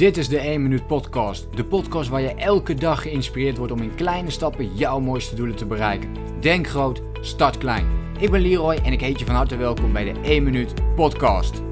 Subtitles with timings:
[0.00, 1.56] Dit is de 1 Minuut Podcast.
[1.56, 5.56] De podcast waar je elke dag geïnspireerd wordt om in kleine stappen jouw mooiste doelen
[5.56, 6.14] te bereiken.
[6.40, 7.86] Denk groot, start klein.
[8.18, 11.62] Ik ben Leroy en ik heet je van harte welkom bij de 1 Minuut Podcast.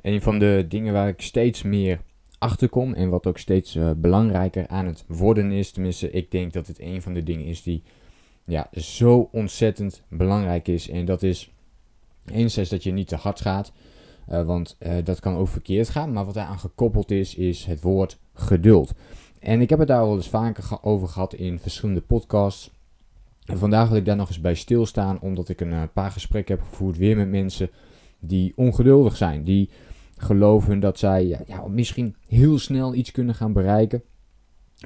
[0.00, 2.00] Een van de dingen waar ik steeds meer
[2.38, 6.52] achter kom en wat ook steeds uh, belangrijker aan het worden is, tenminste, ik denk
[6.52, 7.82] dat het een van de dingen is die
[8.44, 10.88] ja, zo ontzettend belangrijk is.
[10.88, 11.50] En dat is
[12.32, 13.72] enerzijds dat je niet te hard gaat.
[14.30, 16.12] Uh, want uh, dat kan ook verkeerd gaan.
[16.12, 18.94] Maar wat aan gekoppeld is, is het woord geduld.
[19.40, 22.70] En ik heb het daar wel eens vaker over gehad in verschillende podcasts.
[23.44, 26.56] En vandaag wil ik daar nog eens bij stilstaan, omdat ik een uh, paar gesprekken
[26.56, 27.70] heb gevoerd weer met mensen
[28.18, 29.44] die ongeduldig zijn.
[29.44, 29.70] Die
[30.16, 34.02] geloven dat zij ja, misschien heel snel iets kunnen gaan bereiken.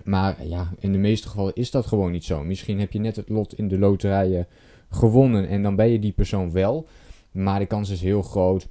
[0.05, 2.45] Maar ja, in de meeste gevallen is dat gewoon niet zo.
[2.45, 4.47] Misschien heb je net het lot in de loterijen
[4.91, 6.87] gewonnen en dan ben je die persoon wel.
[7.33, 8.69] Maar de kans is heel groot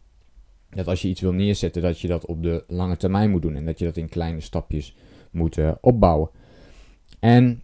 [0.76, 3.56] dat als je iets wil neerzetten, dat je dat op de lange termijn moet doen.
[3.56, 4.96] En dat je dat in kleine stapjes
[5.32, 6.30] moet uh, opbouwen.
[7.20, 7.62] En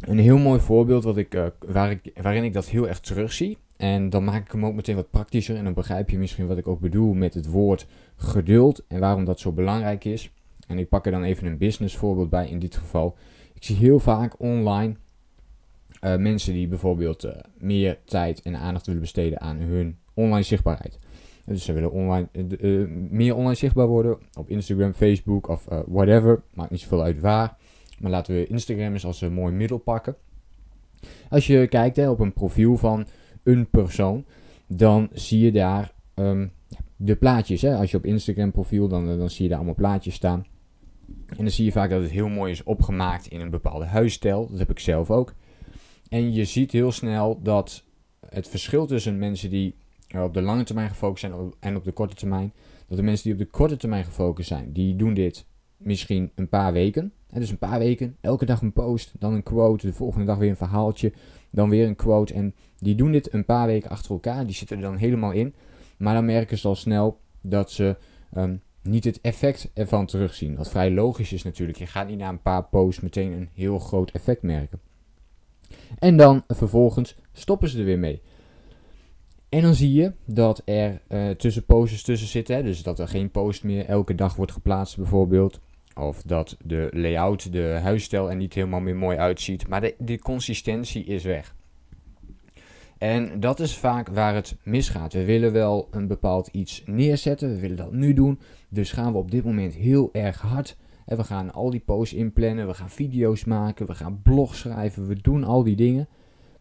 [0.00, 3.58] een heel mooi voorbeeld wat ik, uh, waar ik, waarin ik dat heel erg terugzie.
[3.76, 5.56] En dan maak ik hem ook meteen wat praktischer.
[5.56, 7.86] En dan begrijp je misschien wat ik ook bedoel met het woord
[8.16, 8.84] geduld.
[8.88, 10.30] En waarom dat zo belangrijk is.
[10.66, 13.16] En ik pak er dan even een business voorbeeld bij in dit geval.
[13.54, 14.94] Ik zie heel vaak online
[16.04, 17.28] uh, mensen die bijvoorbeeld
[17.58, 20.98] meer tijd en aandacht willen besteden aan hun online zichtbaarheid.
[21.46, 22.28] Dus ze willen online,
[22.60, 26.42] uh, meer online zichtbaar worden op Instagram, Facebook of uh, whatever.
[26.54, 27.56] Maakt niet zoveel uit waar.
[27.98, 30.16] Maar laten we Instagram eens als een mooi middel pakken.
[31.28, 33.06] Als je kijkt hè, op een profiel van
[33.42, 34.24] een persoon,
[34.66, 36.52] dan zie je daar um,
[36.96, 37.62] de plaatjes.
[37.62, 37.76] Hè.
[37.76, 40.46] Als je op Instagram profiel, dan, dan zie je daar allemaal plaatjes staan.
[41.26, 44.48] En dan zie je vaak dat het heel mooi is opgemaakt in een bepaalde huisstijl.
[44.50, 45.34] Dat heb ik zelf ook.
[46.08, 47.84] En je ziet heel snel dat
[48.28, 49.74] het verschil tussen mensen die
[50.22, 52.52] op de lange termijn gefocust zijn en op de korte termijn.
[52.86, 56.48] Dat de mensen die op de korte termijn gefocust zijn, die doen dit misschien een
[56.48, 57.12] paar weken.
[57.30, 60.38] En dus een paar weken, elke dag een post, dan een quote, de volgende dag
[60.38, 61.12] weer een verhaaltje,
[61.50, 62.34] dan weer een quote.
[62.34, 65.54] En die doen dit een paar weken achter elkaar, die zitten er dan helemaal in.
[65.96, 67.96] Maar dan merken ze al snel dat ze
[68.36, 70.56] um, niet het effect ervan terugzien.
[70.56, 71.78] Wat vrij logisch is natuurlijk.
[71.78, 74.80] Je gaat niet na een paar posts meteen een heel groot effect merken.
[75.98, 78.22] En dan vervolgens stoppen ze er weer mee.
[79.54, 82.64] En dan zie je dat er uh, tussen posters tussen zitten.
[82.64, 85.60] Dus dat er geen post meer elke dag wordt geplaatst bijvoorbeeld.
[86.00, 89.68] Of dat de layout, de huisstijl er niet helemaal meer mooi uitziet.
[89.68, 91.54] Maar de, de consistentie is weg.
[92.98, 95.12] En dat is vaak waar het misgaat.
[95.12, 97.48] We willen wel een bepaald iets neerzetten.
[97.48, 98.38] We willen dat nu doen.
[98.68, 100.76] Dus gaan we op dit moment heel erg hard.
[101.06, 102.66] En we gaan al die posts inplannen.
[102.66, 103.86] We gaan video's maken.
[103.86, 105.06] We gaan blogs schrijven.
[105.06, 106.08] We doen al die dingen.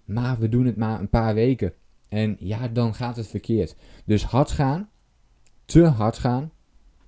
[0.05, 1.73] Maar we doen het maar een paar weken.
[2.13, 3.75] En ja, dan gaat het verkeerd.
[4.05, 4.89] Dus hard gaan,
[5.65, 6.51] te hard gaan,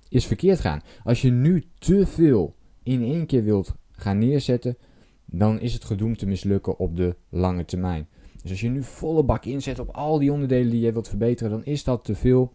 [0.08, 0.82] is verkeerd gaan.
[1.04, 4.76] Als je nu te veel in één keer wilt gaan neerzetten,
[5.24, 8.08] dan is het gedoemd te mislukken op de lange termijn.
[8.42, 11.52] Dus als je nu volle bak inzet op al die onderdelen die je wilt verbeteren,
[11.52, 12.52] dan is dat te veel.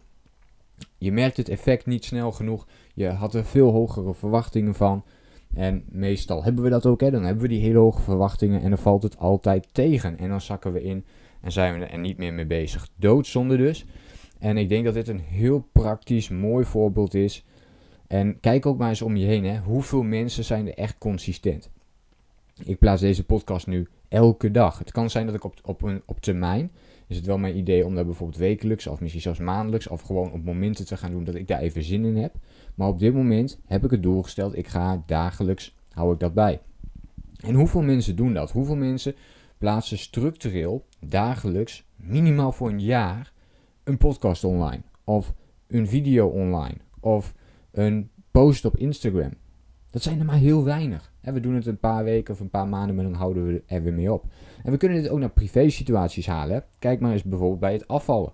[0.98, 2.66] Je merkt het effect niet snel genoeg.
[2.94, 5.04] Je had er veel hogere verwachtingen van.
[5.54, 7.00] En meestal hebben we dat ook.
[7.00, 7.10] Hè?
[7.10, 10.18] Dan hebben we die hele hoge verwachtingen en dan valt het altijd tegen.
[10.18, 11.04] En dan zakken we in
[11.42, 12.88] en zijn we er niet meer mee bezig.
[12.96, 13.84] Doodzonde dus.
[14.38, 17.44] En ik denk dat dit een heel praktisch, mooi voorbeeld is.
[18.06, 19.44] En kijk ook maar eens om je heen.
[19.44, 19.58] Hè.
[19.58, 21.70] Hoeveel mensen zijn er echt consistent?
[22.64, 24.78] Ik plaats deze podcast nu elke dag.
[24.78, 26.70] Het kan zijn dat ik op, op, een, op termijn,
[27.06, 30.32] is het wel mijn idee om dat bijvoorbeeld wekelijks of misschien zelfs maandelijks of gewoon
[30.32, 32.34] op momenten te gaan doen dat ik daar even zin in heb.
[32.74, 36.34] Maar op dit moment heb ik het doel gesteld, ik ga dagelijks, hou ik dat
[36.34, 36.60] bij.
[37.40, 38.50] En hoeveel mensen doen dat?
[38.50, 39.14] Hoeveel mensen
[39.62, 43.32] plaatsen structureel dagelijks, minimaal voor een jaar,
[43.84, 44.82] een podcast online.
[45.04, 45.34] Of
[45.66, 46.76] een video online.
[47.00, 47.34] Of
[47.72, 49.34] een post op Instagram.
[49.90, 51.12] Dat zijn er maar heel weinig.
[51.20, 53.62] En we doen het een paar weken of een paar maanden, maar dan houden we
[53.66, 54.24] er weer mee op.
[54.62, 56.64] En we kunnen dit ook naar privé situaties halen.
[56.78, 58.32] Kijk maar eens bijvoorbeeld bij het afvallen.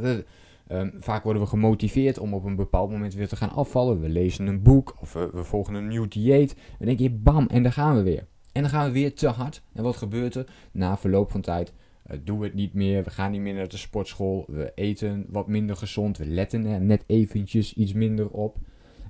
[0.00, 0.24] We,
[0.68, 4.00] um, vaak worden we gemotiveerd om op een bepaald moment weer te gaan afvallen.
[4.00, 6.54] We lezen een boek of we, we volgen een nieuw dieet.
[6.78, 8.26] Dan denk je, bam, en daar gaan we weer.
[8.52, 9.62] En dan gaan we weer te hard.
[9.72, 10.46] En wat gebeurt er?
[10.72, 11.72] Na verloop van tijd
[12.10, 13.04] uh, doen we het niet meer.
[13.04, 14.44] We gaan niet meer naar de sportschool.
[14.48, 16.18] We eten wat minder gezond.
[16.18, 18.56] We letten er net eventjes iets minder op.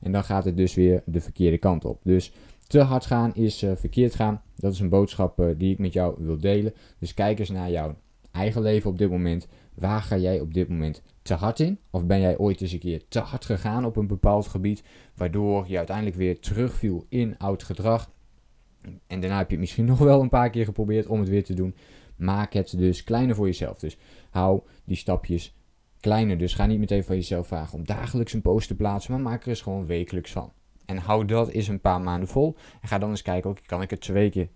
[0.00, 2.00] En dan gaat het dus weer de verkeerde kant op.
[2.02, 2.32] Dus
[2.66, 4.42] te hard gaan is uh, verkeerd gaan.
[4.56, 6.74] Dat is een boodschap uh, die ik met jou wil delen.
[6.98, 7.96] Dus kijk eens naar jouw
[8.30, 9.46] eigen leven op dit moment.
[9.74, 11.78] Waar ga jij op dit moment te hard in?
[11.90, 14.82] Of ben jij ooit eens een keer te hard gegaan op een bepaald gebied,
[15.14, 18.10] waardoor je uiteindelijk weer terugviel in oud gedrag?
[19.06, 21.44] En daarna heb je het misschien nog wel een paar keer geprobeerd om het weer
[21.44, 21.74] te doen.
[22.16, 23.78] Maak het dus kleiner voor jezelf.
[23.78, 23.98] Dus
[24.30, 25.54] hou die stapjes
[26.00, 26.38] kleiner.
[26.38, 29.42] Dus ga niet meteen van jezelf vragen om dagelijks een post te plaatsen, maar maak
[29.42, 30.52] er eens gewoon wekelijks van.
[30.86, 32.56] En hou dat eens een paar maanden vol.
[32.80, 34.48] En ga dan eens kijken, kan ik er twee keer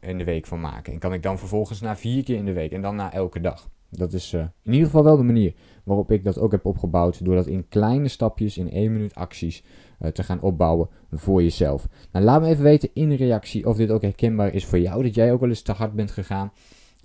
[0.00, 0.92] in de week van maken?
[0.92, 3.40] En kan ik dan vervolgens naar vier keer in de week en dan naar elke
[3.40, 3.68] dag?
[3.90, 5.54] Dat is uh, in ieder geval wel de manier
[5.84, 7.24] waarop ik dat ook heb opgebouwd.
[7.24, 9.64] Door dat in kleine stapjes, in één minuut acties
[10.12, 11.88] te gaan opbouwen voor jezelf.
[12.12, 15.02] Nou, laat me even weten in de reactie of dit ook herkenbaar is voor jou.
[15.02, 16.52] Dat jij ook wel eens te hard bent gegaan.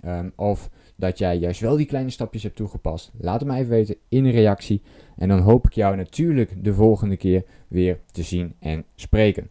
[0.06, 3.12] Um, of dat jij juist wel die kleine stapjes hebt toegepast.
[3.18, 4.82] Laat het me even weten in een reactie.
[5.16, 9.50] En dan hoop ik jou natuurlijk de volgende keer weer te zien en spreken.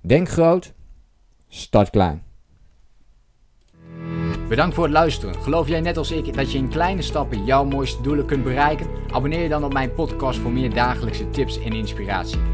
[0.00, 0.72] Denk groot,
[1.48, 2.22] start klein.
[4.48, 5.34] Bedankt voor het luisteren.
[5.34, 8.86] Geloof jij net als ik dat je in kleine stappen jouw mooiste doelen kunt bereiken?
[9.10, 12.53] Abonneer je dan op mijn podcast voor meer dagelijkse tips en inspiratie.